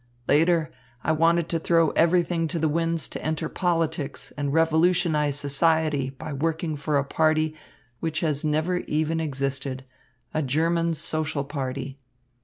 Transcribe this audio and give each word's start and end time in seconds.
Later, 0.27 0.71
I 1.03 1.11
wanted 1.11 1.47
to 1.49 1.59
throw 1.59 1.91
everything 1.91 2.47
to 2.47 2.57
the 2.57 2.67
winds 2.67 3.07
to 3.09 3.23
enter 3.23 3.47
politics 3.47 4.33
and 4.35 4.51
revolutionise 4.51 5.37
society 5.39 6.09
by 6.09 6.33
working 6.33 6.75
for 6.75 6.97
a 6.97 7.03
party 7.03 7.53
which 7.99 8.21
has 8.21 8.43
never 8.43 8.77
even 8.77 9.19
existed, 9.19 9.85
a 10.33 10.41
German 10.41 10.95
Social 10.95 11.43
party. 11.43 11.99